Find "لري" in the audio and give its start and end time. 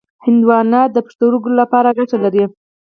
2.23-2.43